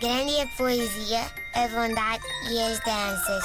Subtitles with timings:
[0.00, 1.20] Grande é a poesia,
[1.54, 3.44] a bondade e as danças.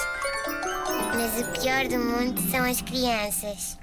[1.15, 3.79] Mas o pior do mundo são as crianças.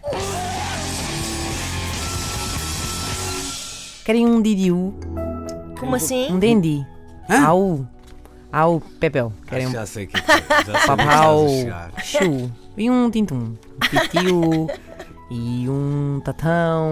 [4.04, 4.94] Querem um Didiu?
[5.80, 6.30] Como assim?
[6.30, 6.86] Um Dendi?
[7.28, 7.46] Hã?
[7.46, 7.86] Au.
[8.52, 9.32] Au, Pepel.
[9.48, 11.46] Querem um Já sei que já sei onde é que papau,
[12.04, 12.52] chu.
[12.76, 13.34] E um tintum.
[13.34, 13.56] Um
[13.90, 14.70] Titiu.
[15.28, 16.88] e um tatão,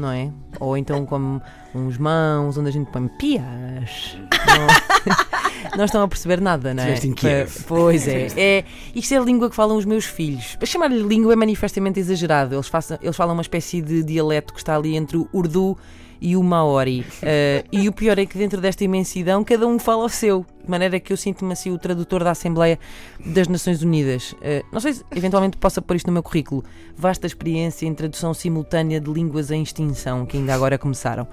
[0.00, 0.30] não é?
[0.58, 1.40] Ou então como
[1.72, 4.16] uns mãos onde a gente põe pias.
[4.58, 6.92] Não, não estão a perceber nada, não é?
[6.92, 7.64] Estiveste em Kiev.
[7.66, 8.28] Pois é.
[8.36, 8.64] é.
[8.94, 10.56] Isto é a língua que falam os meus filhos.
[10.56, 12.54] Para chamar-lhe língua é manifestamente exagerado.
[12.54, 15.76] Eles, façam, eles falam uma espécie de dialeto que está ali entre o urdu
[16.22, 17.04] e o maori.
[17.24, 20.44] Eh, e o pior é que dentro desta imensidão cada um fala o seu.
[20.62, 22.78] De maneira que eu sinto-me assim o tradutor da Assembleia
[23.24, 24.34] das Nações Unidas.
[24.42, 26.64] Eh, não sei se eventualmente possa pôr isto no meu currículo.
[26.96, 31.26] Vasta experiência em tradução simultânea de línguas em extinção, que ainda agora começaram.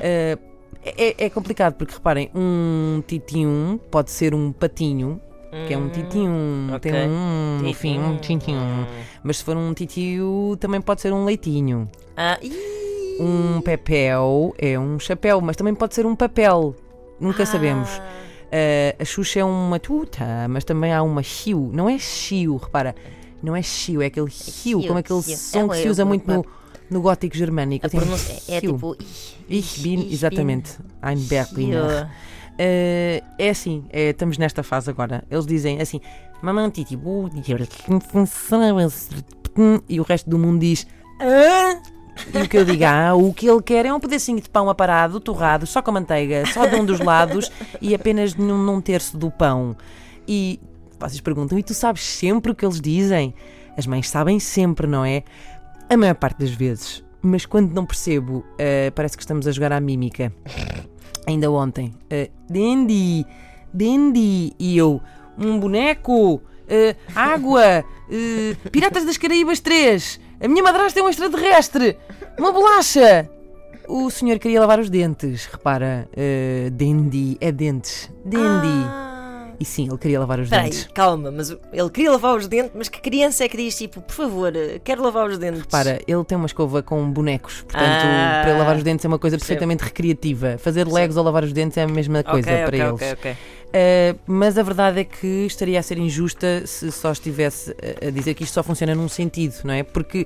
[0.00, 0.38] Eh,
[0.84, 5.20] é, é complicado porque reparem, um titinho pode ser um patinho,
[5.66, 7.06] que é um titinho, tem ok.
[7.08, 8.86] um, no fim, um titinho.
[9.22, 11.88] Mas se for um titio, também pode ser um leitinho.
[12.16, 12.38] Ah,
[13.20, 16.74] Um pepel é um chapéu, mas também pode ser um papel.
[17.18, 17.88] Nunca sabemos.
[17.98, 21.70] Uh, a Xuxa é uma tuta, mas também há uma chiu.
[21.72, 22.94] Não é chiu, repara.
[23.42, 26.04] Não é chiu, é aquele chiu, chiu, como aquele som que É, se eu- usa
[26.04, 26.44] muito no,
[26.90, 27.86] no gótico germânico.
[27.86, 28.96] a pronúncia é tipo.
[29.48, 30.78] Ich bin, exatamente.
[31.02, 32.08] Ein Berliner.
[32.54, 35.24] Uh, é assim, é, estamos nesta fase agora.
[35.30, 36.00] Eles dizem assim,
[36.42, 36.98] mamãe titi,
[39.88, 40.86] e o resto do mundo diz?
[42.34, 44.68] E o que eu digo, ah, o que ele quer é um pedacinho de pão
[44.68, 47.50] aparado, torrado, só com manteiga, só de um dos lados
[47.80, 49.76] e apenas num, num terço do pão.
[50.26, 50.58] E
[50.98, 53.34] vocês perguntam, e tu sabes sempre o que eles dizem?
[53.76, 55.22] As mães sabem sempre, não é?
[55.90, 57.04] A maior parte das vezes.
[57.22, 60.32] Mas quando não percebo, eh, parece que estamos a jogar à mímica.
[61.26, 63.26] Ainda ontem, eh, Dendi,
[63.72, 65.00] Dendi, e eu,
[65.36, 71.98] um boneco, eh, água, eh, Piratas das Caraíbas 3, a minha madrasta é um extraterrestre,
[72.38, 73.28] uma bolacha.
[73.88, 78.84] O senhor queria lavar os dentes, repara, eh, Dendi, é dentes, Dendi.
[78.84, 79.07] Ah.
[79.60, 80.88] E sim, ele queria lavar os Espera aí, dentes.
[80.94, 84.12] calma, mas ele queria lavar os dentes, mas que criança é que diz tipo, por
[84.14, 85.62] favor, eh, quero lavar os dentes?
[85.62, 89.08] Repara, ele tem uma escova com bonecos, portanto, Ah, para ele lavar os dentes é
[89.08, 89.48] uma coisa percebo.
[89.58, 90.58] perfeitamente recreativa.
[90.58, 92.92] Fazer legos ou lavar os dentes é a mesma coisa Ok, para ok, eles.
[92.92, 93.32] ok, ok.
[93.32, 98.10] Uh, mas a verdade é que estaria a ser injusta se só estivesse a- a
[98.10, 99.82] dizer que isto só funciona num sentido, não é?
[99.82, 100.24] Porque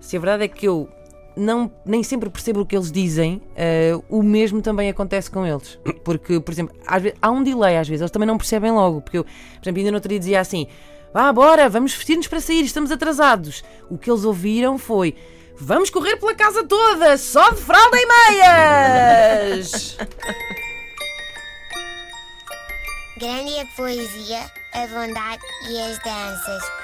[0.00, 0.88] se a verdade é que eu
[1.36, 5.78] não, nem sempre percebo o que eles dizem, uh, o mesmo também acontece com eles.
[6.04, 9.00] Porque, por exemplo, vezes, há um delay às vezes, eles também não percebem logo.
[9.00, 10.66] Porque eu, por exemplo, ainda no outro dia dizia assim:
[11.12, 13.64] vá, bora, vamos vestir-nos para sair, estamos atrasados.
[13.90, 15.14] O que eles ouviram foi.
[15.56, 19.96] Vamos correr pela casa toda, só de fralda e meias!
[23.16, 26.83] Grande a poesia, a bondade e as danças.